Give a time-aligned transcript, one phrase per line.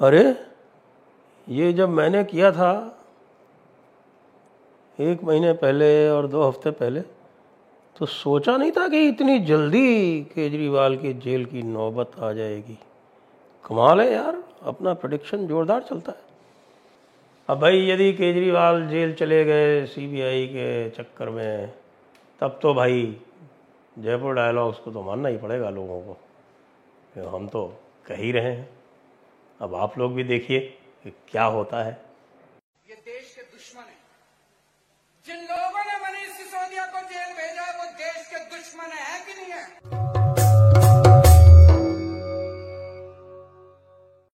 [0.00, 0.36] अरे,
[1.48, 2.98] ये जब मैंने किया था,
[5.00, 7.00] एक महीने पहले और दो हफ़्ते पहले
[7.96, 12.78] तो सोचा नहीं था कि इतनी जल्दी केजरीवाल की जेल की नौबत आ जाएगी।
[13.64, 16.24] कमाल है यार, अपना प्रडिक्शन जोरदार चलता है।
[17.48, 21.72] अब भाई, यदि केजरीवाल जेल चले गए सीबीआई के चक्कर में,
[22.40, 23.16] तब तो भाई,
[23.98, 27.66] जयपुर डायलॉग्स को तो मानना ही पड़ेगा लोगों को हम तो
[28.06, 28.79] कह ही रहे हैं।
[29.60, 30.60] अब आप लोग भी देखिए
[31.06, 31.92] क्या होता है।
[32.88, 33.98] ये देश के दुश्मन है।
[35.26, 39.52] जिन लोगों ने मनीष सिसोदिया को जेल भेजा, वो देश के दुश्मन है कि नहीं
[39.52, 39.99] है?